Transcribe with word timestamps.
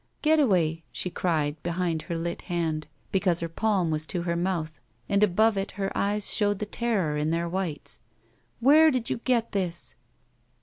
"Getaway," 0.23 0.83
she 0.91 1.11
cried 1.11 1.61
behind 1.61 2.01
her 2.01 2.17
lit 2.17 2.41
hand, 2.49 2.87
because 3.11 3.39
her 3.39 3.47
palm 3.47 3.91
was 3.91 4.07
to 4.07 4.23
her 4.23 4.35
mouth 4.35 4.79
and 5.07 5.21
above 5.21 5.59
it 5.59 5.73
her 5.73 5.95
eyes 5.95 6.33
showing 6.33 6.57
the 6.57 6.65
terror 6.65 7.15
in 7.17 7.29
their 7.29 7.47
whites, 7.47 7.99
"where 8.59 8.89
did 8.89 9.11
you 9.11 9.17
get 9.19 9.51
this?" 9.51 9.93